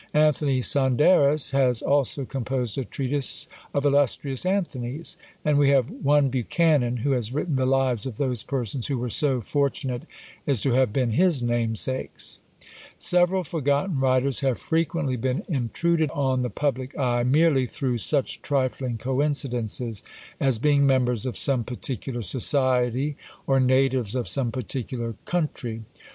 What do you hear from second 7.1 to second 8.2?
has written the lives of